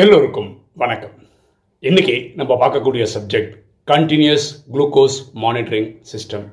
[0.00, 0.50] எல்லோருக்கும்
[0.80, 1.14] வணக்கம்.
[1.82, 3.54] இன்னைக்கு நம்ம பார்க்கக்கூடிய subject
[3.86, 6.44] continuous glucose monitoring system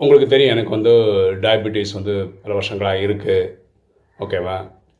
[0.00, 0.92] உங்களுக்கு தெரியும் எனக்கு வந்து
[1.44, 3.46] டயபிட்டிஸ் வந்து பல வருஷங்களாக இருக்குது
[4.18, 4.56] ஓகேவா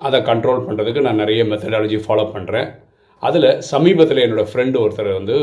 [0.06, 2.70] அதை கண்ட்ரோல் பண்ணுறதுக்கு நான் நிறைய மெத்தடாலஜி ஃபாலோ பண்ணுறேன்
[3.22, 5.37] அதில் சமீபத்தில் என்னோடய ஃப்ரெண்டு ஒருத்தர் வந்து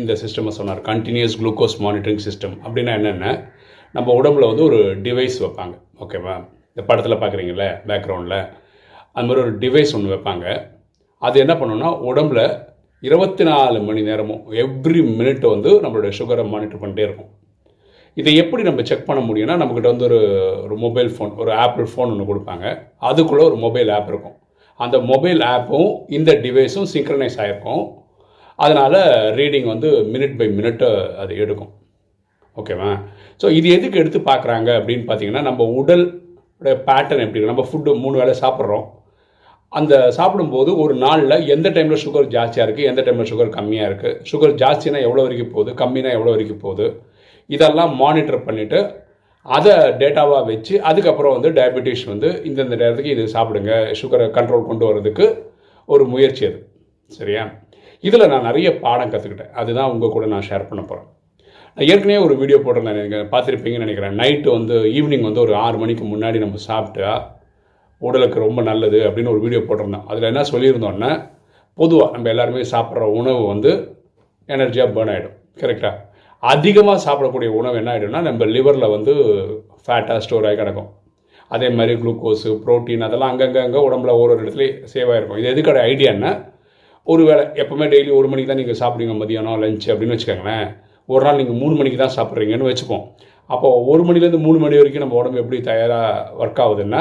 [0.00, 0.82] இந்த சிஸ்டமை சொன்னார்.
[0.90, 3.36] கண்டினியூஸ் குளுக்கோஸ் மானிட்டரிங் சிஸ்டம் அப்படின்னா என்னென்ன?
[3.92, 5.76] நம்ம உடம்புல வந்து ஒரு டிவைஸ் வைப்பாங்க.
[6.00, 6.36] ஓகேவா
[6.72, 8.38] இந்த படத்தில் பார்க்குறீங்களே பேக்ரவுண்டில்
[9.16, 10.46] அது மாதிரி ஒரு டிவைஸ் ஒன்று வைப்பாங்க.
[11.26, 12.40] அது என்ன பண்ணுன்னா உடம்புல
[13.08, 17.30] இருபத்தி நாலு மணி நேரமும் எவ்ரி மினிட் வந்து நம்மளோட சுகரை மானிட்டர் பண்ணிட்டே இருக்கும்.
[18.16, 20.20] இதை எப்படி நம்ம செக் பண்ண முடியும்னா நம்மக்கிட்ட வந்து ஒரு
[20.64, 22.66] ஒரு மொபைல் ஃபோன் ஒரு ஆப்பிள் ஃபோன் ஒன்று கொடுப்பாங்க.
[23.08, 24.36] அதுக்குள்ளே ஒரு மொபைல் ஆப் இருக்கும்.
[24.80, 27.84] அந்த மொபைல் ஆப்பும் இந்த டிவைஸும் சிங்க்ரனைஸ் ஆகிருக்கும்
[28.58, 28.98] அதனால்
[29.38, 30.88] ரீடிங் வந்து மினிட் பை மினிட்டு
[31.22, 31.72] அது எடுக்கும்.
[32.56, 32.90] ஓகேவா
[33.42, 36.04] ஸோ இது எதுக்கு எடுத்து பார்க்குறாங்க அப்படின்னு பார்த்தீங்கன்னா நம்ம உடல்
[36.88, 37.54] பேட்டர்ன் எப்படி இருக்கு?
[37.54, 38.86] நம்ம ஃபுட்டு மூணு வேளை சாப்பிட்றோம்.
[39.72, 44.54] அந்த சாப்பிடும்போது ஒரு நாளில் எந்த டைமில் சுகர் ஜாஸ்தியாக இருக்குது எந்த டைமில் சுகர் கம்மியாக இருக்குது சுகர்
[44.54, 46.86] ஜாஸ்தினா எவ்வளோ வரைக்கும் போகுது கம்மினா எவ்வளோ வரைக்கும் போகுது
[47.50, 48.80] இதெல்லாம் மானிட்டர் பண்ணிவிட்டு
[49.46, 55.26] அதை டேட்டாவாக வச்சு அதுக்கப்புறம் வந்து டயபெட்டிஸ் வந்து இந்தந்த நேரத்துக்கு இது சாப்பிடுங்க சுகரை கண்ட்ரோல் கொண்டு வரதுக்கு
[55.88, 56.58] ஒரு முயற்சி அது.
[57.12, 57.44] சரியா?
[58.04, 61.08] இதில் நான் நிறைய பாடம் கற்றுக்கிட்டேன் அதுதான் உங்கள் கூட நான் ஷேர் பண்ண போகிறேன்
[61.76, 64.16] நான் ஏற்கனவே ஒரு வீடியோ போட்டிருந்தேன் நீங்கள் பார்த்துருப்பீங்கன்னு நினைக்கிறேன்.
[64.20, 67.12] நைட்டு வந்து ஈவினிங் வந்து ஒரு ஆறு மணிக்கு முன்னாடி நம்ம சாப்பிட்டா
[68.06, 70.06] உடலுக்கு ரொம்ப நல்லது அப்படின்னு ஒரு வீடியோ போட்டிருந்தோம்.
[70.10, 71.10] அதில் என்ன சொல்லியிருந்தோன்னா
[71.78, 73.72] பொதுவாக நம்ம எல்லாருமே சாப்பிட்ற உணவு வந்து
[74.48, 75.96] எனர்ஜியாக பேர்ன் ஆகிடும் கரெக்டாக
[76.52, 79.12] அதிகமாக சாப்பிடக்கூடிய உணவு என்ன ஆகிடும்னா நம்ம லிவரில் வந்து
[79.84, 80.88] ஃபேட்டாக ஸ்டோர் ஆகி கிடக்கும்.
[81.54, 85.78] அதே மாதிரி குளுக்கோஸு ப்ரோட்டீன் அதெல்லாம் அங்கங்கே அங்கே உடம்புல ஒரு ஒரு இடத்துலையும் சேவ் ஆகிருக்கும் இது எதுக்கோட
[85.92, 86.30] ஐடியான்னா
[87.06, 90.66] ஒரு வேளை எப்போவுமே டெய்லி ஒரு மணிக்கு தான் நீங்கள் சாப்பிடுங்க மதியானம் லஞ்ச் அப்படின்னு வச்சுக்கோங்களேன்.
[91.08, 93.04] ஒரு நாள் நீங்கள் மூணு மணிக்கு தான் சாப்பிட்றீங்கன்னு வச்சுப்போம்.
[93.50, 97.00] அப்போது ஒரு மணிலேருந்து மூணு மணி வரைக்கும் நம்ம உடம்பு எப்படி தயாராக ஒர்க் ஆகுதுன்னா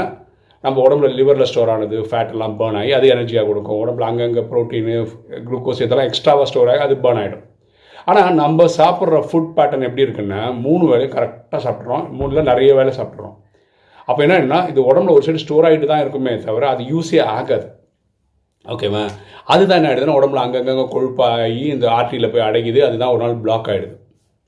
[0.63, 3.79] நம்ம உடம்புல லிவரில் ஸ்டோர் ஆனது ஃபேட் எல்லாம் பேர்ன் ஆகி அது எனர்ஜியாக கொடுக்கும்.
[3.83, 4.95] உடம்புல அங்கங்கே ப்ரோட்டீனு
[5.47, 7.45] குளுக்கோஸ் இதெல்லாம் எக்ஸ்ட்ராவாக ஸ்டோர் ஆகி அது பேர்ன் ஆகிடும்
[8.05, 13.35] ஆனால் நம்ம சாப்பிட்ற ஃபுட் பேட்டர்ன் எப்படி இருக்குன்னா மூணு வேலையும் கரெக்டாக சாப்பிட்றோம் மூணில் நிறைய வேலை சாப்பிட்றோம்
[14.07, 17.67] அப்போ என்னன்னா இது உடம்புல ஒரு சைடு ஸ்டோர் ஆகிட்டு தான் இருக்குமே தவிர அது யூஸே ஆகாது.
[18.65, 19.03] ஓகேவா
[19.45, 23.95] அதுதான் என்ன ஆகிடுதுன்னா உடம்புல அங்கங்கே கொழுப்பாகி இந்த ஆர்டியில் போய் அடைக்குது அதுதான் ஒரு நாள் பிளாக் ஆகிடுது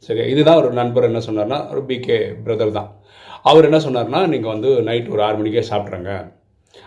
[0.07, 0.25] சரியா?
[0.33, 2.89] இதுதான் ஒரு நண்பர் என்ன சொன்னார்னா ஒரு பிகே பிரதர் தான்.
[3.49, 6.11] அவர் என்ன சொன்னார்னா நீங்கள் வந்து நைட் ஒரு ஆறு மணிக்கே சாப்பிட்றங்க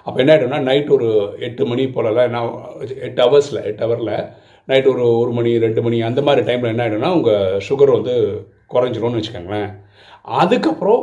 [0.07, 1.09] அப்போ என்ன ஆகிடும்னா நைட் ஒரு
[1.47, 2.41] எட்டு மணி போலலாம் என்ன
[3.07, 4.13] எட்டு ஹவர்ஸில் எட்டு ஹவரில்
[4.69, 8.15] நைட் ஒரு ஒரு மணி ரெண்டு மணி அந்த மாதிரி டைமில் என்ன ஆகிடும்னா உங்கள் சுகர் வந்து
[8.75, 9.71] குறைஞ்சிரும்னு வச்சுக்கோங்களேன்.
[10.41, 11.03] அதுக்கப்புறம்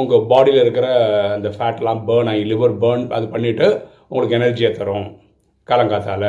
[0.00, 0.86] உங்கள் பாடியில் இருக்கிற
[1.36, 3.66] அந்த ஃபேட்லாம் பேர்ன் ஆகி லிவர் பேர்ன் அது பண்ணிவிட்டு
[4.10, 5.08] உங்களுக்கு எனர்ஜியை தரும்
[5.68, 6.28] காலங்காத்தால்.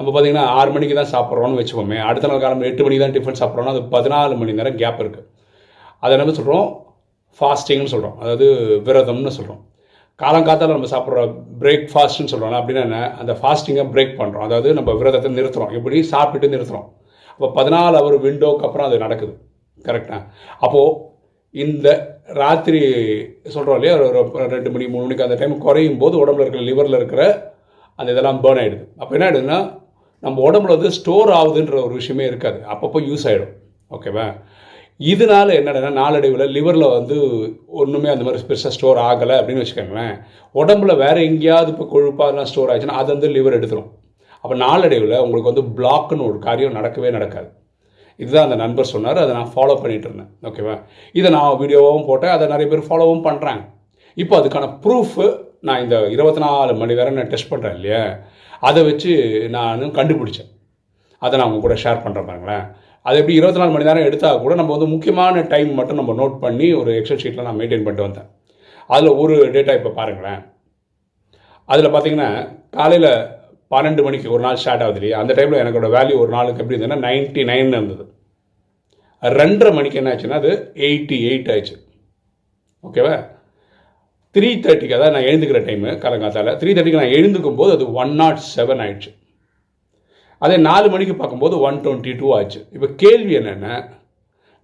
[0.00, 1.96] நம்ம பார்த்திங்கன்னா ஆறு மணிக்கு தான் சாப்பிட்றோன்னு வச்சுக்கோமே.
[2.08, 5.26] அடுத்த நாள் காலம் எட்டு மணிக்கு தான் டிஃபன் சாப்பிட்றோன்னா அது பதினாலு மணி நேரம் கேப் இருக்குது
[6.04, 6.68] அதை நம்ம சொல்கிறோம்
[7.38, 8.46] ஃபாஸ்டிங்னு சொல்கிறோம் அதாவது
[8.86, 9.60] விரதம்னு சொல்கிறோம்
[10.20, 11.20] காலம் காத்தால் நம்ம சாப்பிட்ற
[11.62, 13.00] பிரேக்ஃபாஸ்ட்னு சொல்கிறோம் அப்படின்னா என்ன?
[13.20, 15.98] அந்த ஃபாஸ்டிங்கை பிரேக் பண்ணுறோம் அதாவது நம்ம விரதத்தை நிறுத்துகிறோம் எப்படி?
[16.12, 16.88] சாப்பிட்டுட்டு நிறுத்துகிறோம்
[17.34, 19.34] அப்போ பதினாலு அவர் விண்டோக்கு அப்புறம் அது நடக்குது.
[19.84, 20.22] கரெக்டாக
[20.64, 20.96] அப்போது
[21.54, 21.88] இந்த
[22.40, 22.80] ராத்திரி
[23.54, 23.94] சொல்கிறோம் இல்லையா?
[23.98, 27.22] ஒரு ரெண்டு மணி மூணு மணிக்கு அந்த டைம் குறையும் போது உடம்புல இருக்கிற லிவரில் இருக்கிற
[27.98, 29.60] அந்த இதெல்லாம் பேர்ன் ஆகிடுது அப்போ என்ன ஆகிடுதுன்னா
[30.24, 32.58] நம்ம உடம்புல வந்து ஸ்டோர் ஆகுதுன்ற ஒரு விஷயமே இருக்காது.
[32.72, 33.54] அப்பப்போ யூஸ் ஆகிடும்
[33.96, 34.26] ஓகேவா
[35.00, 37.16] இதனால என்னடனா நாளடைவில் லிவரில் வந்து
[37.82, 40.14] ஒன்றுமே அந்த மாதிரி பெருசாக ஸ்டோர் ஆகலை அப்படின்னு வச்சுக்கோங்களேன்.
[40.54, 43.88] உடம்புல வேறு எங்கேயாவது இப்போ கொழுப்பாலாம் ஸ்டோர் ஆச்சுன்னா அது வந்து லிவர் எடுத்துரும்.
[44.44, 47.48] அப்போ நாளடைவில் உங்களுக்கு வந்து பிளாக்னு ஒரு காரியம் நடக்கவே நடக்காது.
[48.22, 49.20] இதுதான் அந்த நண்பர் சொன்னார்.
[49.24, 50.30] அதை நான் ஃபாலோ பண்ணிகிட்டு இருந்தேன்.
[50.48, 50.74] ஓகேவா
[51.18, 52.34] இதை நான் வீடியோவும் போட்டேன்.
[52.36, 53.62] அதை நிறைய பேர் ஃபாலோவும் பண்ணுறாங்க
[54.16, 55.26] இப்போ அதுக்கான ப்ரூஃபு
[55.68, 58.02] நான் இந்த இருபத்தி நாலு மணி நேரம் நான் டெஸ்ட் பண்ணுறேன் இல்லையா?
[58.68, 59.12] அதை வச்சு
[59.56, 60.50] நான் கண்டுபிடிச்சேன்.
[61.22, 62.64] அதை நான் உங்கள் கூட ஷேர் பண்ணுறேன் பாருங்களேன்.
[63.06, 66.36] அது எப்படி இருபத்தி நாலு மணி நேரம் எடுத்தால் கூட நம்ம வந்து முக்கியமான டைம் மட்டும் நம்ம நோட்
[66.44, 68.28] பண்ணி ஒரு எக்ஸல் ஷீட்டில் நான் மெயின்டைன் பண்ணிட்டு வந்தேன்.
[68.94, 70.40] அதில் ஒரு டேட்டா இப்போ பாருங்களேன்.
[71.72, 72.30] அதில் பார்த்தீங்கன்னா
[72.78, 73.10] காலையில்
[73.74, 75.18] பன்னெண்டு மணிக்கு ஒரு நாள் ஸ்டார்ட் ஆகுது இல்லையா?
[75.22, 78.04] அந்த டைமில் எனக்கோட வேல்யூ ஒரு நாளுக்கு எப்படி இருந்ததுன்னா நைன்ட்டி நைன் இருந்தது.
[79.22, 80.52] ரெண்டரை மணிக்கு என்ன ஆச்சுன்னா அது
[80.86, 81.76] எயிட்டி எயிட் ஆயிடுச்சு
[82.84, 83.14] ஓகேவா
[84.36, 88.42] த்ரீ தேர்ட்டிக்கு அதாவது நான் எழுந்துக்கிற டைமு காலங்காத்தால் த்ரீ தேர்ட்டிக்கு நான் எழுந்துக்கும் போது அது ஒன் நாட்
[88.56, 89.10] செவன் ஆயிடுச்சு.
[90.42, 92.60] அதே நாலு மணிக்கு பார்க்கும்போது ஒன் டுவெண்ட்டி டூ ஆச்சு.
[92.76, 93.74] இப்போ கேள்வி என்னென்னா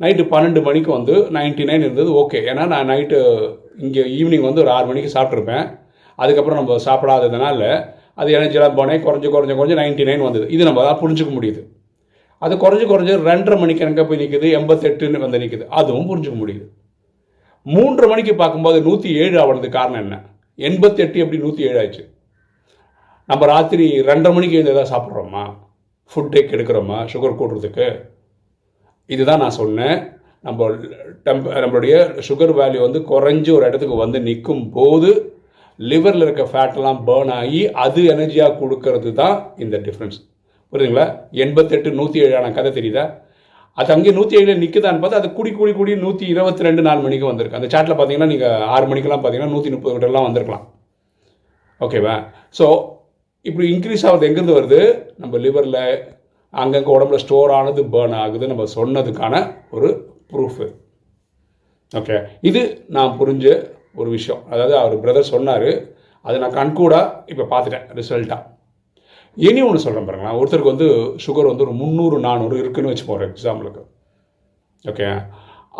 [0.01, 3.19] நைட்டு பன்னெண்டு மணிக்கு வந்து நைன்ட்டி நைன் இருந்தது ஓகே ஏன்னா நான் நைட்டு
[3.87, 5.67] இங்கே ஈவினிங் வந்து ஒரு ஆறு மணிக்கு சாப்பிட்ருப்பேன்
[6.19, 7.61] அதுக்கப்புறம் நம்ம சாப்பிடாததுனால
[8.21, 10.47] அது எனர்ஜிலாம் போனேன் குறைஞ்சு குறைஞ்ச குறைஞ்சு நைன்ட்டி நைன் வந்தது.
[10.55, 11.63] இது நம்ம அதான் புரிஞ்சுக்க முடியுது.
[12.43, 16.67] அது குறைஞ்சு குறைஞ்சு ரெண்டரை மணிக்கு எனக்கு போய் நிற்குது எண்பத்தெட்டுன்னு வந்து நிற்குது அதுவும் புரிஞ்சுக்க முடியுது.
[17.75, 20.17] மூன்று மணிக்கு பார்க்கும்போது நூற்றி ஏழு ஆகிறதுக்கு காரணம் என்ன?
[20.69, 22.03] எண்பத்தெட்டு எப்படி நூற்றி ஏழு ஆச்சு
[23.31, 25.45] நம்ம ராத்திரி ரெண்டரை மணிக்கு எழுந்து எதாவது சாப்பிட்றோமா?
[26.13, 26.99] ஃபுட் டேக் எடுக்கிறோமா?
[27.13, 27.87] சுகர் கூட்டுறதுக்கு?
[29.15, 29.97] இதுதான் நான் சொன்னேன்.
[30.47, 30.69] நம்ம
[31.27, 31.95] டெம்ப நம்மளுடைய
[32.29, 35.11] சுகர் வேல்யூ வந்து குறைஞ்சி ஒரு இடத்துக்கு வந்து நிற்கும் போது
[35.79, 40.19] லிவரில் இருக்க ஃபேட்டெல்லாம் பேர்ன் ஆகி அது எனர்ஜியாக கொடுக்கறது தான் இந்த டிஃப்ரென்ஸ்
[40.73, 41.07] புரியுதுங்களா?
[41.45, 43.05] எண்பத்தெட்டு நூற்றி ஏழான கதை தெரியுதா?
[43.79, 47.27] அது அங்கே நூற்றி ஏழில் நிற்குதான்னு பார்த்து அது குடி குடி குடி நூற்றி இருபத்தி ரெண்டு நாலு மணிக்கு
[47.31, 47.59] வந்திருக்கு.
[47.61, 50.65] அந்த சாட்டில் பார்த்தீங்கன்னா நீங்கள் ஆறு மணிக்கெல்லாம் பார்த்தீங்கன்னா நூற்றி முப்பது கிட்டலாம் வந்திருக்கலாம்
[51.81, 52.15] ஓகேவா
[52.59, 52.67] ஸோ
[53.49, 54.81] இப்படி இன்க்ரீஸ் ஆகிறது எங்கேருந்து வருது?
[55.23, 55.83] நம்ம லிவரில்
[56.55, 59.35] அங்கங்கே உடம்புல ஸ்டோர் ஆனது பேர்ன் ஆகுது நம்ம சொன்னதுக்கான
[59.77, 59.89] ஒரு
[60.33, 60.67] ப்ரூஃபு
[61.93, 62.17] ஓகே
[62.49, 62.63] இது
[62.97, 63.47] நான் புரிஞ்ச
[64.01, 64.41] ஒரு விஷயம்.
[64.53, 65.71] அதாவது அவர் பிரதர் சொன்னார்.
[66.27, 68.43] அதை நான் கண்கூடாக இப்போ பார்த்துட்டேன் ரிசல்ட்டாக
[69.37, 70.37] இனி ஒன்று சொல்கிறேன் பாருங்களேன்.
[70.41, 70.89] ஒருத்தருக்கு வந்து
[71.25, 73.83] சுகர் வந்து ஒரு முந்நூறு நானூறு இருக்குன்னு வச்சு போகிற எக்ஸாம்பிளுக்கு
[74.85, 75.09] ஓகே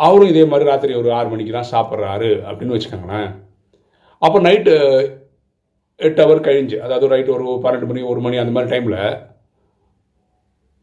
[0.05, 3.29] அவரும் இதே மாதிரி ராத்திரி ஒரு ஆறு மணிக்கு தான் சாப்பிட்றாரு அப்படின்னு வச்சுக்கோங்களேன்.
[4.21, 4.73] அப்போ நைட்டு
[5.99, 8.99] எட்டு ஹவர் கழிஞ்சு அதாவது ரைட் ஒரு பன்னெண்டு மணி ஒரு மணி அந்த மாதிரி டைமில்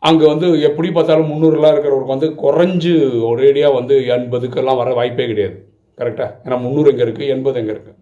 [0.03, 2.95] அங்கே வந்து எப்படி பார்த்தாலும் முந்நூறுலாம் இருக்கிறவருக்கு வந்து குறைஞ்சு
[3.31, 5.57] ஒரேடியாக வந்து எண்பதுக்கெல்லாம் வர வாய்ப்பே கிடையாது.
[5.99, 7.97] கரெக்டாக ஏன்னா முந்நூறு எங்கே இருக்குது எண்பது எங்கே இருக்குது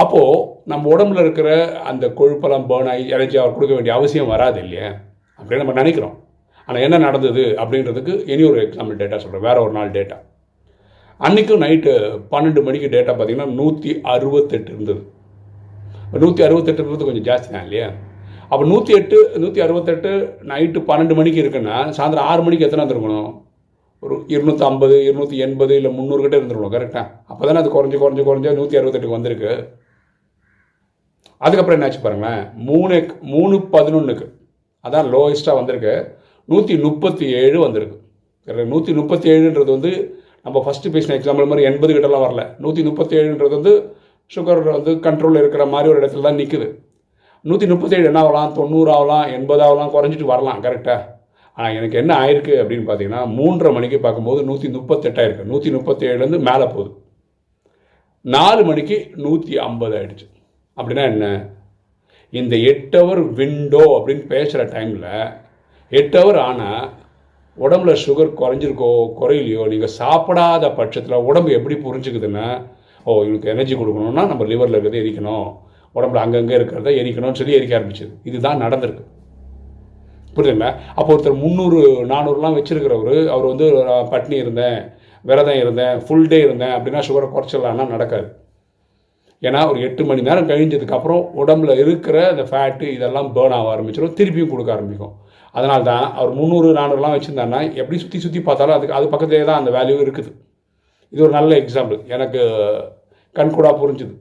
[0.00, 0.40] அப்போது
[0.70, 1.48] நம்ம உடம்புல இருக்கிற
[1.90, 4.88] அந்த கொழுப்பெல்லாம் பேர்ன் ஆகி எனர்ஜி அவர் கொடுக்க வேண்டிய அவசியம் வராது இல்லையா?
[5.38, 6.16] அப்படின்னு நம்ம நினைக்கிறோம்.
[6.68, 10.16] ஆனால் என்ன நடந்தது அப்படின்றதுக்கு இனி ஒரு எக்ஸாம்பிள் டேட்டா சொல்கிறேன் வேற ஒரு நாள் டேட்டா
[11.26, 11.92] அன்றைக்கும் நைட்டு
[12.32, 15.00] பன்னெண்டு மணிக்கு டேட்டா பார்த்தீங்கன்னா நூற்றி அறுபத்தெட்டு இருந்தது.
[16.24, 17.88] நூற்றி அறுபத்தெட்டுன்றது கொஞ்சம் ஜாஸ்தி தான் இல்லையா?
[18.50, 20.10] அப்போ நூற்றி எட்டு நூற்றி அறுபத்தெட்டு
[20.50, 23.32] நைட்டு பன்னெண்டு மணிக்கு இருக்குன்னா சாயந்தரம் ஆறு மணிக்கு எத்தனை வந்துருக்கணும்?
[24.02, 28.24] ஒரு இருநூற்றி ஐம்பது இருநூற்றி எண்பது இல்லை முந்நூறு கிட்டே இருந்துருக்கணும் கரெக்டாக அப்போ தானே அது குறைஞ்சி குறைஞ்சி
[28.28, 29.52] குறைஞ்சு நூற்றி அறுபத்தெட்டுக்கு வந்திருக்கு.
[31.44, 32.42] அதுக்கப்புறம் என்னாச்சு பாருங்களேன்.
[32.68, 32.96] மூணு
[33.32, 34.26] மூணு பதினொன்றுக்கு
[34.84, 35.94] அதான் லோயஸ்ட்டாக வந்திருக்கு.
[36.48, 37.96] நூற்றி முப்பத்தி ஏழு வந்திருக்கு.
[38.72, 39.92] நூற்றி முப்பத்தி ஏழுன்றது வந்து
[40.46, 42.42] நம்ம ஃபஸ்ட்டு பேசின எக்ஸாம்பிள் மாதிரி எண்பது கிட்டலாம் வரல.
[42.64, 43.72] நூற்றி முப்பத்தி ஏழுன்றது வந்து
[44.30, 46.68] சுகர் வந்து கண்ட்ரோலில் இருக்கிற மாதிரி ஒரு இடத்துல தான் நிற்குது
[47.44, 48.52] நூற்றி முப்பத்தேழு என்ன ஆகலாம்?
[48.58, 50.62] தொண்ணூறு ஆகலாம் எண்பது ஆகலாம் குறைஞ்சிட்டு வரலாம்.
[50.64, 51.02] கரெக்டாக
[51.58, 56.90] ஆனால் எனக்கு என்ன ஆயிருக்கு அப்படின்னு பார்த்தீங்கன்னா மூன்றரை மணிக்கு பார்க்கும்போது நூற்றி முப்பத்தெட்டாயிருக்கு நூற்றி முப்பத்தேழுலேருந்து மேலே போகுது.
[58.24, 60.26] நாலு மணிக்கு நூற்றி ஐம்பது ஆயிடுச்சு.
[60.78, 61.26] அப்படின்னா என்ன?
[62.32, 65.10] இந்த எட்டு ஹவர் விண்டோ அப்படின்னு பேசுகிற டைமில்
[65.92, 66.86] எட்டு ஹவர் ஆனால்
[67.58, 72.46] உடம்புல சுகர் குறைஞ்சிருக்கோ குறையிலையோ நீங்கள் சாப்பிடாத பட்சத்தில் உடம்பு எப்படி புரிஞ்சுக்குதுன்னா
[73.06, 75.48] ஓ இவனுக்கு எனர்ஜி கொடுக்கணும்னா நம்ம லிவரில் இருக்கிறத எரிக்கணும்.
[75.94, 78.12] உடம்புல அங்கங்கே இருக்கிறத எரிக்கணும்னு சொல்லி எரிக்க ஆரம்பிச்சது.
[78.28, 79.04] இதுதான் நடந்திருக்கு.
[80.36, 80.70] புரியுதுங்களா?
[80.98, 81.78] அப்போ ஒருத்தர் முந்நூறு
[82.12, 83.66] நானூறுலாம் வச்சுருக்கிறவர் அவர் வந்து
[84.14, 84.78] பட்னி இருந்தேன்
[85.24, 88.28] விரதம் இருந்தேன் ஃபுல் டே இருந்தேன் அப்படின்னா சுகரை குறைச்சிடலான்னா நடக்காது.
[89.42, 94.52] ஏன்னா ஒரு எட்டு மணி நேரம் கழிஞ்சதுக்கப்புறம் உடம்புல இருக்கிற அந்த ஃபேட்டு இதெல்லாம் பேர்ன் ஆக ஆரம்பிச்சிடும் திருப்பியும்
[94.52, 95.14] கொடுக்க ஆரம்பிக்கும்.
[95.54, 99.70] அதனால தான் அவர் முந்நூறு நானூறுலாம் வச்சுருந்தாருன்னா எப்படி சுற்றி சுற்றி பார்த்தாலும் அதுக்கு அது பக்கத்துலேயே தான் அந்த
[99.76, 100.30] வேல்யூ இருக்குது.
[101.12, 102.40] இது ஒரு நல்ல எக்ஸாம்பிள் எனக்கு
[103.36, 104.14] கண்கூடாக புரிஞ்சுது.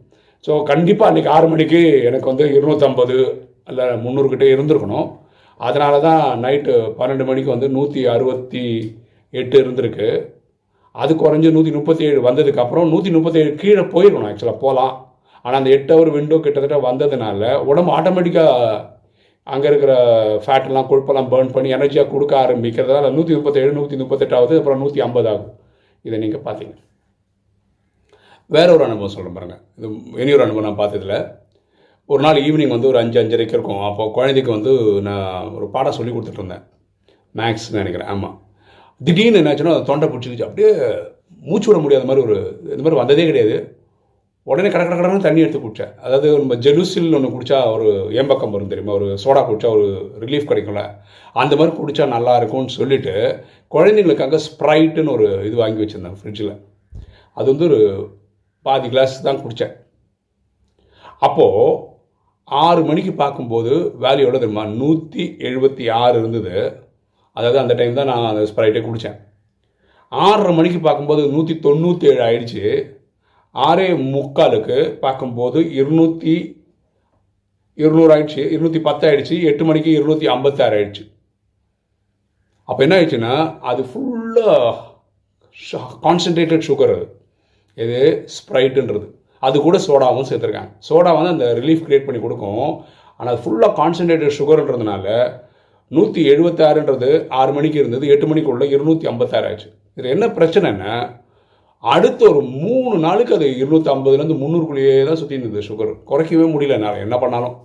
[0.45, 1.79] ஸோ கண்டிப்பாக அன்றைக்கி ஆறு மணிக்கு
[2.09, 3.17] எனக்கு வந்து இருநூற்றம்பது
[3.71, 5.07] இல்லை முந்நூறுக்கிட்டே இருந்திருக்கணும்.
[5.59, 8.63] அதனால தான் நைட்டு பன்னெண்டு மணிக்கு வந்து நூற்றி அறுபத்தி
[9.33, 10.09] எட்டு இருந்திருக்கு.
[10.95, 14.93] அது குறைஞ்சி நூற்றி முப்பத்தி ஏழு வந்ததுக்கப்புறம் நூற்றி முப்பத்தேழு கீழே போயிருக்கணும் ஆக்சுவலாக போகலாம்
[15.45, 18.69] ஆனால் அந்த எட்டு ஹவர் விண்டோ கிட்டத்தட்ட வந்ததுனால உடம்பு ஆட்டோமேட்டிக்காக
[19.53, 19.93] அங்கே இருக்கிற
[20.43, 25.51] ஃபேட்டெல்லாம் கொழுப்பெல்லாம் பேர்ன் பண்ணி எனர்ஜியாக கொடுக்க ஆரம்பிக்கிறதால நூற்றி முப்பத்தேழு நூற்றி முப்பத்தெட்டாவது அப்புறம் நூற்றி ஐம்பது ஆகும்.
[26.05, 26.75] இதை நீங்கள் பார்த்தீங்க.
[28.55, 29.87] வேற ஒரு அனுபவம் சொல்ல பாருங்கள் இது
[30.21, 31.15] இனி ஒரு அனுபவம் நான் பார்த்ததில்ல.
[32.09, 33.83] ஒரு நாள் ஈவினிங் வந்து ஒரு அஞ்சு அஞ்சரைக்கு இருக்கும்.
[33.89, 34.73] அப்போ குழந்தைக்கு வந்து
[35.09, 36.65] நான் ஒரு பாடம் சொல்லி கொடுத்துட்டு இருந்தேன்.
[37.39, 38.09] மேக்ஸ்னு நினைக்கிறேன்.
[38.15, 38.35] ஆமாம்
[39.01, 40.71] திடீர்னு என்னாச்சுன்னா தொண்டை பிடிச்சிக்கிச்சு அப்படியே
[41.47, 42.37] மூச்சு விட முடியாத மாதிரி ஒரு
[42.73, 43.57] இந்த மாதிரி வந்ததே கிடையாது.
[44.47, 47.87] உடனே கட கட கடன்னு தண்ணி எடுத்து குடித்தேன் அதாவது நம்ம ஜெலுசில் ஒன்று குடித்தா ஒரு
[48.19, 48.95] ஏம்பக்கம் வரும் தெரியுமா?
[48.99, 49.85] ஒரு சோடா குடித்தா ஒரு
[50.23, 50.81] ரிலீஃப் கிடைக்கும்ல.
[51.41, 53.13] அந்த மாதிரி குடித்தா நல்லா இருக்கும்னு சொல்லிட்டு
[53.75, 56.53] குழந்தைங்களுக்காக ஸ்ப்ரைட்டுன்னு ஒரு இது வாங்கி வச்சுருந்தேன் ஃப்ரிட்ஜில்
[57.37, 57.79] அது வந்து ஒரு
[58.65, 59.73] பாதி கிளாஸ் தான் குடித்தேன்
[61.27, 61.73] அப்போது
[62.47, 63.71] ஆறு மணிக்கு பார்க்கும்போது
[64.03, 64.65] வேல்யூட தெரியுமா?
[64.81, 66.55] நூற்றி எழுபத்தி ஆறு இருந்தது.
[67.37, 69.17] அதாவது அந்த டைம் தான் நான் அந்த ஸ்ப்ரைட்டே குடித்தேன்
[70.11, 72.63] ஆறரை மணிக்கு பார்க்கும்போது நூற்றி தொண்ணூற்றி ஏழு ஆயிடுச்சு.
[73.55, 76.35] ஆறே முக்காலுக்கு பார்க்கும்போது இருநூற்றி
[77.77, 81.03] இருநூறு ஆயிடுச்சு இருநூற்றி பத்து ஆயிடுச்சு எட்டு மணிக்கு இருநூற்றி ஐம்பத்தாறு ஆயிடுச்சு.
[82.69, 83.33] அப்போ என்ன ஆயிடுச்சுன்னா
[83.71, 84.73] அது ஃபுல்லாக
[86.05, 87.07] கான்சன்ட்ரேட்டட் சுகர் அது
[87.77, 87.99] இது
[88.37, 89.07] ஸ்ப்ரைட்டுன்றது
[89.43, 90.71] அது கூட சோடாவும் சேர்த்துருக்காங்க.
[90.87, 92.69] சோடா வந்து அந்த ரிலீஃப் க்ரியேட் பண்ணி கொடுக்கும்.
[93.19, 95.05] ஆனால் அது ஃபுல்லாக கான்சன்ட்ரேட்டட் சுகர்ன்றதுனால
[95.91, 97.09] நூற்றி எழுபத்தாறுன்றது
[97.39, 99.67] ஆறு மணிக்கு இருந்தது எட்டு மணிக்குள்ளே இருநூற்றி ஐம்பத்தாறு ஆச்சு
[99.99, 100.93] இது என்ன பிரச்சனைன்னா
[101.93, 107.01] அடுத்த ஒரு மூணு நாளுக்கு அது இருநூற்றி ஐம்பதுலேருந்து முந்நூறுக்குள்ளேயே தான் சுற்றி இருந்தது சுகர் குறைக்கவே முடியல என்னால்.
[107.05, 107.55] என்ன பண்ணாலும்.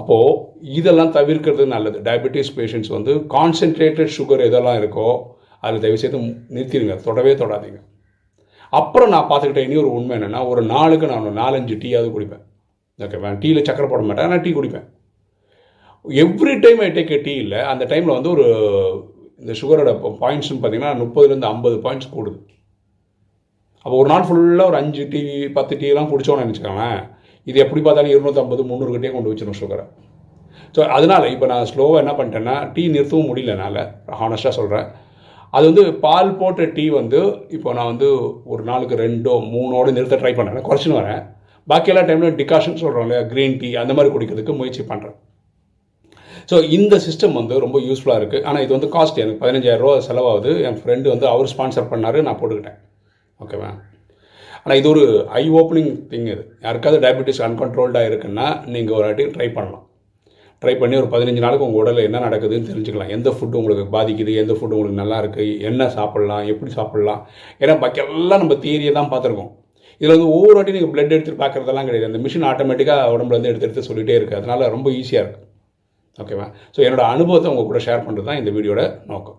[0.00, 0.36] அப்போது
[0.78, 1.98] இதெல்லாம் தவிர்க்கிறது நல்லது.
[2.08, 5.08] டயபெட்டிஸ் பேஷண்ட்ஸ் வந்து கான்சென்ட்ரேட்டட் சுகர் எதெல்லாம் இருக்கோ
[5.64, 6.20] அதில் தயவுசெய்து
[6.56, 6.94] நிறுத்திடுங்க.
[7.08, 7.80] தொடவே தொடாதீங்க.
[8.78, 12.44] அப்புறம் நான் பார்த்துக்கிட்டேன் இனி ஒரு உண்மை என்னென்னா ஒரு நாளுக்கு நான் ஒரு நாலஞ்சு டீயாவது குடிப்பேன்.
[13.04, 14.86] ஓகேவா டீயில் சக்கரை போட மாட்டேன் நான் டீ குடிப்பேன்.
[16.24, 18.46] Every time I take tea இல்லை அந்த டைமில் வந்து ஒரு
[19.42, 19.92] இந்த சுகரோட
[20.24, 22.40] பாயிண்ட்ஸ்னு பார்த்தீங்கன்னா முப்பதுலேருந்து ஐம்பது பாயிண்ட்ஸ் கூடுது.
[23.84, 25.22] அப்போ ஒரு நாள் ஃபுல்லாக ஒரு அஞ்சு டீ
[25.58, 26.98] பத்து டீலாம் குடித்தோன்னு நினச்சிக்கோங்களேன்.
[27.50, 29.86] இது எப்படி பார்த்தாலும் இருநூற்றம்பது முந்நூறுக்கிட்டே கொண்டு வச்சிடும் சுகரை
[30.74, 33.80] ஸோ அதனால் இப்போ நான் ஸ்லோவாக என்ன பண்ணிட்டேன்னா டீ நிறுத்தவும் முடியல என்னால்
[34.20, 34.86] ஹானஸ்ட்டாக சொல்கிறேன்
[35.56, 37.20] அது வந்து பால் போட்ட டீ வந்து
[37.56, 38.08] இப்போ நான் வந்து
[38.52, 41.20] ஒரு நாளுக்கு ரெண்டோ மூணோட நிறுத்த ட்ரை பண்ணுறேன் குறைச்சின்னு வரேன்.
[41.68, 43.24] பாக்கி எல்லா டைம்லையும் டிகாஷன் சொல்கிறோம் இல்லையா?
[43.32, 45.18] க்ரீன் டீ அந்த மாதிரி குடிக்கிறதுக்கு முயற்சி பண்ணுறேன்
[46.50, 50.52] ஸோ இந்த சிஸ்டம் வந்து ரொம்ப யூஸ்ஃபுல்லாக இருக்குது ஆனால் இது வந்து காஸ்ட் எனக்கு பதினஞ்சாயிரரூவா செலவாகுது.
[50.68, 52.78] என் ஃப்ரெண்டு வந்து அவர் ஸ்பான்சர் பண்ணார் நான் போட்டுக்கிட்டேன்.
[53.42, 53.70] ஓகேவா
[54.62, 55.04] ஆனால் இது ஒரு
[55.40, 56.42] ஐ ஓப்பனிங் திங் இது.
[56.66, 59.86] யாருக்காவது டயபெட்டிஸ் அன்கண்ட்ரோல்டாக இருக்குன்னா நீங்கள் ஒரு வாட்டி ட்ரை பண்ணலாம்.
[60.62, 63.12] ட்ரை பண்ணி ஒரு பதினஞ்சு நாளுக்கு உங்கள் உடலில் என்ன நடக்குதுன்னு தெரிஞ்சுக்கலாம்.
[63.16, 67.22] எந்த ஃபுட்டு உங்களுக்கு பாதிக்குது எந்த ஃபுட்டு உங்களுக்கு நல்லா இருக்குது என்ன சாப்பிட்லாம் எப்படி சாப்பிட்லாம்.
[67.62, 69.50] ஏன்னா பாக்கியெல்லாம் நம்ம தியரியை தான் பார்த்துருக்கோம்.
[70.00, 72.10] இதில் வந்து ஒவ்வொரு வாட்டி நீங்கள் பிளட் எடுத்து பார்க்குறதெல்லாம் கிடையாது.
[72.10, 75.48] அந்த மிஷின் ஆட்டோமேட்டிக்காக உடம்புலேருந்து எடுத்து எடுத்து சொல்லிகிட்டே இருக்குது அதனால் ரொம்ப ஈஸியாக இருக்குது
[76.22, 76.46] ஓகேவா
[76.76, 78.82] ஸோ என்னோடய அனுபவத்தை உங்கள் கூட ஷேர் பண்ணுறது தான் இந்த வீடியோட
[79.12, 79.38] நோக்கம்.